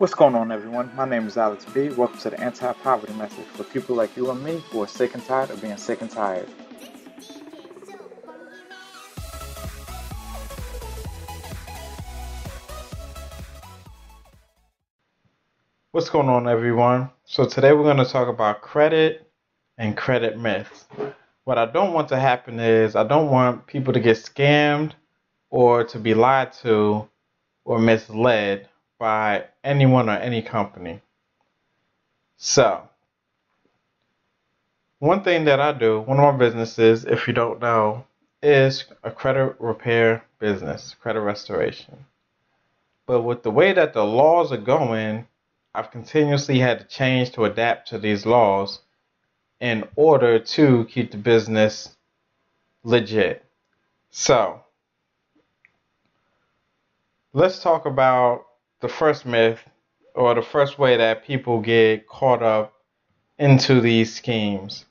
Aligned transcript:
What's 0.00 0.14
going 0.14 0.34
on, 0.34 0.50
everyone? 0.50 0.90
My 0.96 1.06
name 1.06 1.26
is 1.26 1.36
Alex 1.36 1.66
B. 1.74 1.90
Welcome 1.90 2.18
to 2.20 2.30
the 2.30 2.40
Anti 2.40 2.72
Poverty 2.72 3.12
Message 3.12 3.44
for 3.44 3.64
people 3.64 3.94
like 3.94 4.16
you 4.16 4.30
and 4.30 4.42
me 4.42 4.62
who 4.70 4.82
are 4.82 4.86
sick 4.86 5.12
and 5.12 5.22
tired 5.22 5.50
of 5.50 5.60
being 5.60 5.76
sick 5.76 6.00
and 6.00 6.10
tired. 6.10 6.48
What's 15.92 16.08
going 16.08 16.30
on, 16.30 16.48
everyone? 16.48 17.10
So, 17.26 17.44
today 17.44 17.74
we're 17.74 17.82
going 17.82 17.98
to 17.98 18.06
talk 18.06 18.28
about 18.28 18.62
credit 18.62 19.30
and 19.76 19.94
credit 19.98 20.38
myths. 20.38 20.86
What 21.44 21.58
I 21.58 21.66
don't 21.66 21.92
want 21.92 22.08
to 22.08 22.18
happen 22.18 22.58
is, 22.58 22.96
I 22.96 23.04
don't 23.04 23.30
want 23.30 23.66
people 23.66 23.92
to 23.92 24.00
get 24.00 24.16
scammed 24.16 24.92
or 25.50 25.84
to 25.84 25.98
be 25.98 26.14
lied 26.14 26.54
to 26.62 27.06
or 27.66 27.78
misled 27.78 28.66
by 29.00 29.46
anyone 29.64 30.10
or 30.10 30.18
any 30.18 30.42
company. 30.42 31.00
So, 32.36 32.86
one 34.98 35.24
thing 35.24 35.46
that 35.46 35.58
I 35.58 35.72
do, 35.72 36.00
one 36.00 36.20
of 36.20 36.34
my 36.34 36.38
businesses, 36.38 37.06
if 37.06 37.26
you 37.26 37.32
don't 37.32 37.60
know, 37.60 38.04
is 38.42 38.84
a 39.02 39.10
credit 39.10 39.56
repair 39.58 40.22
business, 40.38 40.94
credit 41.00 41.22
restoration. 41.22 42.04
But 43.06 43.22
with 43.22 43.42
the 43.42 43.50
way 43.50 43.72
that 43.72 43.94
the 43.94 44.04
laws 44.04 44.52
are 44.52 44.58
going, 44.58 45.26
I've 45.74 45.90
continuously 45.90 46.58
had 46.58 46.80
to 46.80 46.84
change 46.84 47.32
to 47.32 47.46
adapt 47.46 47.88
to 47.88 47.98
these 47.98 48.26
laws 48.26 48.80
in 49.60 49.88
order 49.96 50.38
to 50.38 50.84
keep 50.84 51.10
the 51.10 51.16
business 51.16 51.96
legit. 52.84 53.44
So, 54.10 54.62
let's 57.32 57.62
talk 57.62 57.86
about 57.86 58.46
the 58.80 58.88
first 58.88 59.26
myth 59.26 59.60
or 60.14 60.34
the 60.34 60.42
first 60.42 60.78
way 60.78 60.96
that 60.96 61.24
people 61.24 61.60
get 61.60 62.06
caught 62.06 62.42
up 62.42 62.74
into 63.38 63.80
these 63.80 64.14
schemes. 64.14 64.86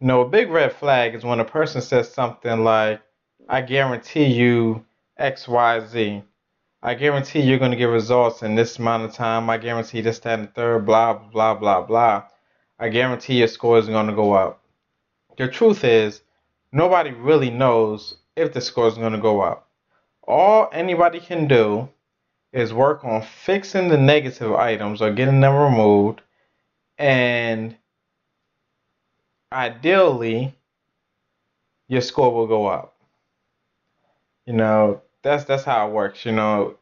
You 0.00 0.08
know, 0.08 0.22
a 0.22 0.28
big 0.28 0.50
red 0.50 0.72
flag 0.72 1.14
is 1.14 1.24
when 1.24 1.40
a 1.40 1.44
person 1.44 1.80
says 1.80 2.12
something 2.12 2.64
like, 2.64 3.00
I 3.48 3.62
guarantee 3.62 4.26
you 4.26 4.84
X, 5.16 5.48
Y, 5.48 5.86
Z. 5.86 6.22
I 6.82 6.94
guarantee 6.94 7.40
you're 7.40 7.58
going 7.58 7.70
to 7.70 7.76
get 7.76 7.86
results 7.86 8.42
in 8.42 8.54
this 8.54 8.78
amount 8.78 9.04
of 9.04 9.14
time. 9.14 9.48
I 9.48 9.56
guarantee 9.56 10.02
this, 10.02 10.18
that, 10.20 10.38
and 10.38 10.48
the 10.48 10.52
third, 10.52 10.86
blah, 10.86 11.14
blah, 11.14 11.54
blah, 11.54 11.82
blah. 11.82 12.24
I 12.78 12.88
guarantee 12.90 13.38
your 13.38 13.48
score 13.48 13.78
is 13.78 13.86
going 13.86 14.06
to 14.06 14.12
go 14.12 14.34
up. 14.34 14.62
The 15.38 15.48
truth 15.48 15.84
is, 15.84 16.22
nobody 16.72 17.10
really 17.10 17.50
knows 17.50 18.16
if 18.36 18.52
the 18.52 18.60
score 18.60 18.88
is 18.88 18.94
going 18.94 19.12
to 19.12 19.18
go 19.18 19.40
up. 19.40 19.68
All 20.28 20.68
anybody 20.72 21.20
can 21.20 21.48
do 21.48 21.88
is 22.56 22.72
work 22.72 23.04
on 23.04 23.20
fixing 23.20 23.88
the 23.88 23.98
negative 23.98 24.54
items 24.54 25.02
or 25.02 25.12
getting 25.12 25.40
them 25.40 25.54
removed 25.54 26.22
and 26.96 27.76
ideally 29.52 30.54
your 31.86 32.00
score 32.00 32.32
will 32.32 32.46
go 32.46 32.66
up. 32.66 32.96
You 34.46 34.54
know, 34.54 35.02
that's 35.22 35.44
that's 35.44 35.64
how 35.64 35.86
it 35.86 35.92
works, 35.92 36.24
you 36.24 36.32
know. 36.32 36.76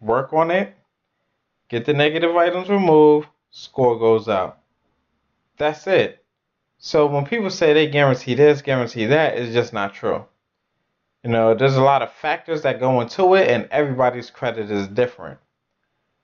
Work 0.00 0.32
on 0.32 0.50
it, 0.50 0.74
get 1.68 1.84
the 1.84 1.92
negative 1.92 2.34
items 2.34 2.70
removed, 2.70 3.28
score 3.50 3.98
goes 3.98 4.28
up. 4.28 4.64
That's 5.58 5.86
it. 5.86 6.24
So 6.78 7.06
when 7.06 7.26
people 7.26 7.50
say 7.50 7.74
they 7.74 7.88
guarantee 7.88 8.34
this, 8.34 8.62
guarantee 8.62 9.06
that, 9.06 9.36
it's 9.36 9.52
just 9.52 9.72
not 9.74 9.92
true. 9.92 10.24
You 11.24 11.30
know, 11.30 11.54
there's 11.54 11.76
a 11.76 11.82
lot 11.82 12.02
of 12.02 12.12
factors 12.12 12.62
that 12.62 12.78
go 12.78 13.00
into 13.00 13.34
it, 13.34 13.48
and 13.50 13.68
everybody's 13.70 14.30
credit 14.30 14.70
is 14.70 14.86
different. 14.86 15.38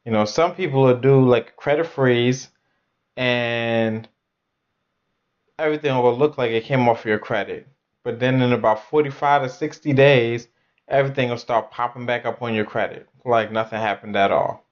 You 0.04 0.12
know, 0.12 0.24
some 0.24 0.54
people 0.54 0.82
will 0.82 0.96
do 0.96 1.26
like 1.26 1.48
a 1.48 1.52
credit 1.52 1.86
freeze, 1.86 2.48
and 3.16 4.08
everything 5.58 5.96
will 5.96 6.16
look 6.16 6.38
like 6.38 6.52
it 6.52 6.64
came 6.64 6.88
off 6.88 7.04
your 7.04 7.18
credit. 7.18 7.66
But 8.04 8.20
then 8.20 8.40
in 8.40 8.52
about 8.52 8.88
45 8.88 9.42
to 9.42 9.48
60 9.48 9.92
days, 9.94 10.46
everything 10.86 11.30
will 11.30 11.38
start 11.38 11.70
popping 11.72 12.06
back 12.06 12.24
up 12.24 12.40
on 12.40 12.54
your 12.54 12.64
credit, 12.64 13.08
like 13.24 13.50
nothing 13.50 13.80
happened 13.80 14.14
at 14.14 14.30
all. 14.30 14.64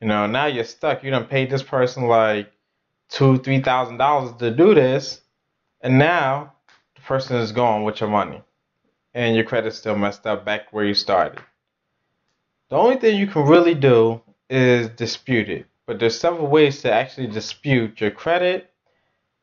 You 0.00 0.08
know, 0.08 0.26
now 0.26 0.46
you're 0.46 0.64
stuck. 0.64 1.04
You 1.04 1.10
done 1.10 1.26
paid 1.26 1.50
this 1.50 1.62
person 1.62 2.06
like 2.06 2.50
two, 3.08 3.38
three 3.38 3.60
thousand 3.60 3.98
dollars 3.98 4.34
to 4.38 4.50
do 4.50 4.74
this, 4.74 5.20
and 5.82 5.98
now 5.98 6.54
the 6.96 7.02
person 7.02 7.36
is 7.36 7.52
gone 7.52 7.84
with 7.84 8.00
your 8.00 8.10
money 8.10 8.42
and 9.14 9.34
your 9.34 9.44
credit's 9.44 9.78
still 9.78 9.96
messed 9.96 10.26
up 10.26 10.44
back 10.44 10.72
where 10.72 10.84
you 10.84 10.94
started. 10.94 11.40
The 12.70 12.76
only 12.76 12.96
thing 12.96 13.18
you 13.18 13.26
can 13.26 13.46
really 13.46 13.74
do 13.74 14.20
is 14.50 14.88
dispute 14.90 15.48
it. 15.48 15.66
But 15.86 15.98
there's 15.98 16.18
several 16.18 16.48
ways 16.48 16.82
to 16.82 16.92
actually 16.92 17.28
dispute 17.28 18.00
your 18.00 18.10
credit, 18.10 18.70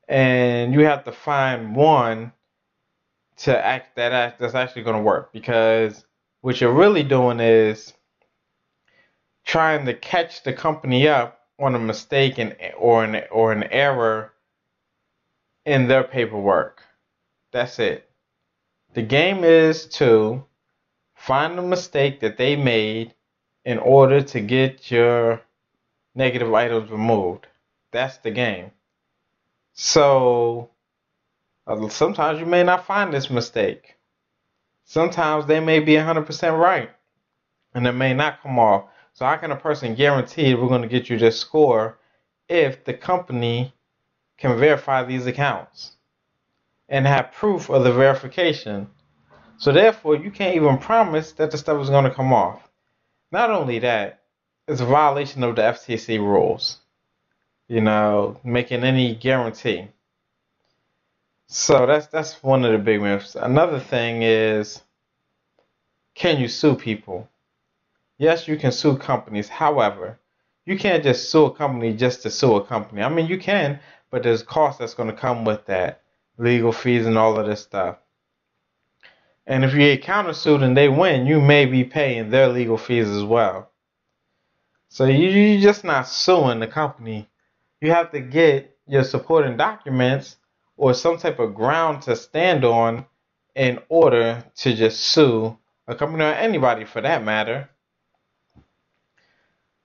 and 0.08 0.74
you 0.74 0.82
have 0.82 1.04
to 1.06 1.12
find 1.12 1.76
one 1.76 2.34
to 3.38 3.66
act 3.66 3.96
that 3.96 4.12
act 4.12 4.40
that's 4.40 4.54
actually 4.54 4.84
going 4.84 4.98
to 4.98 5.02
work. 5.02 5.34
Because 5.34 6.06
what 6.42 6.62
you're 6.62 6.72
really 6.72 7.02
doing 7.02 7.40
is 7.40 7.94
trying 9.44 9.86
to 9.86 9.94
catch 9.94 10.44
the 10.44 10.54
company 10.54 11.08
up 11.08 11.40
on 11.60 11.74
a 11.74 11.80
mistake 11.80 12.38
and 12.38 12.56
or 12.78 13.04
an 13.04 13.24
or 13.32 13.52
an 13.52 13.64
error 13.64 14.34
in 15.66 15.88
their 15.88 16.04
paperwork. 16.04 16.84
That's 17.52 17.80
it. 17.80 18.08
The 18.96 19.02
game 19.02 19.44
is 19.44 19.88
to 20.00 20.46
find 21.16 21.58
the 21.58 21.62
mistake 21.62 22.22
that 22.22 22.38
they 22.38 22.56
made 22.56 23.14
in 23.66 23.78
order 23.78 24.22
to 24.22 24.40
get 24.40 24.90
your 24.90 25.42
negative 26.16 26.54
items 26.54 26.90
removed. 26.90 27.46
That's 27.92 28.18
the 28.20 28.32
game. 28.32 28.72
So 29.74 30.70
uh, 31.68 31.90
sometimes 31.90 32.40
you 32.40 32.46
may 32.46 32.64
not 32.64 32.86
find 32.86 33.14
this 33.14 33.30
mistake. 33.30 33.98
Sometimes 34.86 35.46
they 35.46 35.60
may 35.60 35.82
be 35.82 35.96
100% 35.96 36.58
right 36.58 36.90
and 37.74 37.86
it 37.86 37.92
may 37.92 38.14
not 38.14 38.42
come 38.42 38.58
off. 38.58 38.86
So 39.12 39.26
how 39.26 39.36
can 39.36 39.52
a 39.52 39.58
person 39.58 39.96
guarantee 39.96 40.56
we're 40.56 40.70
going 40.70 40.84
to 40.84 40.88
get 40.88 41.10
you 41.10 41.18
this 41.18 41.38
score 41.38 42.00
if 42.48 42.86
the 42.86 42.94
company 42.94 43.74
can 44.38 44.58
verify 44.58 45.04
these 45.04 45.26
accounts? 45.26 45.95
And 46.90 47.06
have 47.06 47.32
proof 47.32 47.70
of 47.70 47.84
the 47.84 47.92
verification. 47.92 48.88
So 49.58 49.72
therefore, 49.72 50.16
you 50.18 50.32
can't 50.32 50.56
even 50.56 50.78
promise 50.78 51.32
that 51.34 51.52
the 51.52 51.58
stuff 51.58 51.82
is 51.82 51.90
going 51.90 52.04
to 52.04 52.14
come 52.14 52.34
off. 52.34 52.70
Not 53.32 53.50
only 53.50 53.80
that, 53.80 54.22
it's 54.68 54.82
a 54.82 54.86
violation 54.86 55.44
of 55.44 55.56
the 55.56 55.62
FTC 55.62 56.20
rules. 56.20 56.78
You 57.68 57.82
know, 57.82 58.40
making 58.44 58.84
any 58.84 59.16
guarantee. 59.16 59.88
So 61.48 61.86
that's 61.86 62.08
that's 62.08 62.44
one 62.44 62.64
of 62.64 62.72
the 62.72 62.78
big 62.78 63.02
myths. 63.02 63.36
Another 63.36 63.80
thing 63.80 64.22
is, 64.22 64.82
can 66.14 66.40
you 66.40 66.48
sue 66.48 66.76
people? 66.76 67.28
Yes, 68.18 68.48
you 68.48 68.58
can 68.58 68.72
sue 68.72 68.98
companies. 68.98 69.50
However, 69.50 70.20
you 70.66 70.78
can't 70.78 71.04
just 71.04 71.32
sue 71.32 71.46
a 71.46 71.56
company 71.56 71.94
just 71.94 72.24
to 72.24 72.30
sue 72.30 72.56
a 72.56 72.66
company. 72.66 73.02
I 73.02 73.10
mean, 73.10 73.28
you 73.28 73.38
can, 73.38 73.80
but 74.10 74.24
there's 74.24 74.44
cost 74.44 74.80
that's 74.80 74.94
going 74.94 75.10
to 75.10 75.16
come 75.16 75.44
with 75.46 75.66
that 75.66 76.02
legal 76.38 76.72
fees 76.72 77.06
and 77.06 77.18
all 77.18 77.40
of 77.40 77.46
this 77.46 77.62
stuff. 77.62 77.98
And 79.48 79.64
if 79.64 79.74
you 79.74 79.80
get 79.80 80.04
countersued 80.04 80.64
and 80.64 80.76
they 80.76 80.90
win, 80.90 81.28
you 81.28 81.40
may 81.40 81.66
be 81.66 81.84
paying 81.84 82.30
their 82.30 82.48
legal 82.48 82.78
fees 82.78 83.08
as 83.08 83.24
well. 83.24 83.70
So 84.90 85.06
you, 85.06 85.30
you're 85.30 85.62
just 85.62 85.84
not 85.84 86.08
suing 86.08 86.60
the 86.60 86.68
company. 86.68 87.30
You 87.82 87.92
have 87.92 88.12
to 88.12 88.20
get 88.20 88.78
your 88.88 89.04
supporting 89.04 89.58
documents 89.58 90.38
or 90.78 90.94
some 90.94 91.18
type 91.18 91.40
of 91.40 91.56
ground 91.56 92.02
to 92.04 92.16
stand 92.16 92.66
on 92.66 93.06
in 93.56 93.80
order 93.90 94.44
to 94.56 94.76
just 94.76 95.00
sue 95.02 95.58
a 95.88 95.96
company 95.96 96.24
or 96.24 96.34
anybody 96.34 96.86
for 96.86 97.02
that 97.02 97.24
matter. 97.24 97.70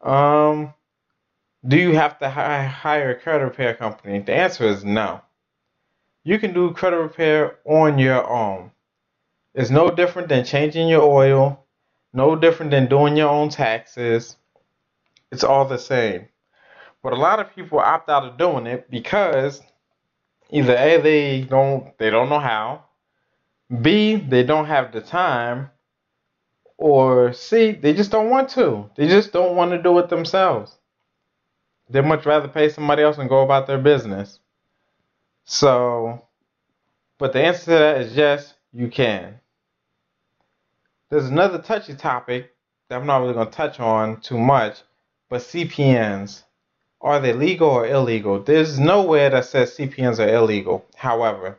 Um, 0.00 0.72
do 1.66 1.77
you 1.77 1.95
have 1.95 2.19
to 2.21 2.30
hire 2.30 3.10
a 3.10 3.21
credit 3.21 3.45
repair 3.45 3.74
company? 3.74 4.21
The 4.21 4.34
answer 4.34 4.65
is 4.65 4.84
no. 4.84 5.21
You 6.25 6.39
can 6.39 6.53
do 6.53 6.72
credit 6.72 6.99
repair 6.99 7.59
on 7.65 7.99
your 7.99 8.28
own. 8.28 8.72
It's 9.55 9.71
no 9.71 9.91
different 9.91 10.28
than 10.28 10.45
changing 10.45 10.89
your 10.89 11.03
oil, 11.03 11.65
no 12.13 12.37
different 12.37 12.71
than 12.71 12.89
doing 12.89 13.17
your 13.17 13.28
own 13.31 13.49
taxes. 13.49 14.37
It's 15.33 15.45
all 15.45 15.65
the 15.67 15.78
same. 15.78 16.28
But 17.03 17.15
a 17.15 17.17
lot 17.17 17.41
of 17.41 17.55
people 17.55 17.78
opt 17.78 18.11
out 18.11 18.25
of 18.27 18.39
doing 18.39 18.67
it 18.67 18.91
because 18.91 19.63
either 20.51 20.77
A 20.77 21.01
they 21.01 21.43
don't 21.43 21.97
they 21.99 22.11
don't 22.11 22.28
know 22.28 22.41
how, 22.41 22.84
B 23.83 24.17
they 24.17 24.43
don't 24.45 24.67
have 24.67 24.93
the 24.93 25.01
time, 25.01 25.71
or 26.78 27.33
C 27.33 27.72
they 27.72 27.95
just 27.95 28.11
don't 28.11 28.31
want 28.31 28.51
to. 28.51 28.91
They 28.97 29.09
just 29.09 29.33
don't 29.33 29.57
want 29.57 29.72
to 29.72 29.83
do 29.83 29.99
it 29.99 30.11
themselves. 30.11 30.77
They'd 31.91 32.03
much 32.03 32.27
rather 32.27 32.49
pay 32.49 32.69
somebody 32.69 33.03
else 33.03 33.19
and 33.19 33.28
go 33.28 33.43
about 33.43 33.67
their 33.67 33.78
business. 33.78 34.41
So, 35.52 36.28
but 37.18 37.32
the 37.32 37.42
answer 37.42 37.64
to 37.64 37.70
that 37.72 38.00
is 38.02 38.16
yes, 38.16 38.54
you 38.72 38.86
can. 38.86 39.41
There's 41.10 41.26
another 41.26 41.58
touchy 41.60 41.97
topic 41.97 42.52
that 42.88 43.00
I'm 43.00 43.06
not 43.06 43.18
really 43.18 43.34
going 43.34 43.48
to 43.48 43.52
touch 43.52 43.80
on 43.80 44.20
too 44.20 44.38
much, 44.38 44.78
But 45.28 45.41
CPNs, 45.41 46.44
are 47.00 47.18
they 47.18 47.32
legal 47.32 47.68
or 47.68 47.84
illegal? 47.84 48.41
There's 48.41 48.78
nowhere 48.78 49.28
that 49.30 49.44
says 49.44 49.76
CPNs 49.76 50.24
are 50.24 50.32
illegal. 50.32 50.86
However, 50.94 51.58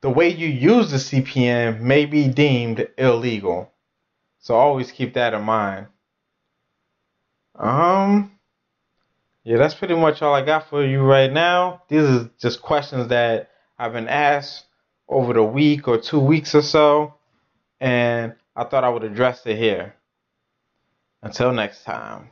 the 0.00 0.10
way 0.10 0.28
you 0.28 0.46
use 0.46 0.92
the 0.92 0.98
CPN 0.98 1.80
may 1.80 2.06
be 2.06 2.28
deemed 2.28 2.88
illegal. 2.96 3.72
So 4.38 4.54
always 4.54 4.92
keep 4.92 5.14
that 5.14 5.34
in 5.34 5.42
mind. 5.42 5.88
Um, 7.56 8.30
yeah, 9.44 9.56
that's 9.58 9.74
pretty 9.74 9.94
much 9.94 10.22
all 10.22 10.34
I 10.34 10.44
got 10.44 10.68
for 10.68 10.84
you 10.84 11.02
right 11.02 11.32
now. 11.32 11.82
These 11.88 12.02
are 12.04 12.30
just 12.38 12.62
questions 12.62 13.08
that 13.08 13.50
I've 13.78 13.92
been 13.92 14.08
asked 14.08 14.66
over 15.08 15.32
the 15.32 15.42
week 15.42 15.88
or 15.88 15.98
two 15.98 16.20
weeks 16.20 16.54
or 16.54 16.62
so, 16.62 17.14
and 17.80 18.34
I 18.54 18.64
thought 18.64 18.84
I 18.84 18.88
would 18.88 19.04
address 19.04 19.44
it 19.46 19.56
here. 19.56 19.94
Until 21.22 21.52
next 21.52 21.84
time. 21.84 22.30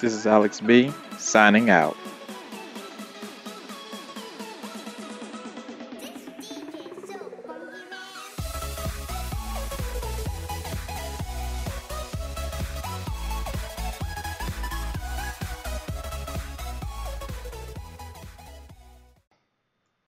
This 0.00 0.12
is 0.12 0.26
Alex 0.26 0.60
B, 0.60 0.92
signing 1.18 1.70
out. 1.70 1.96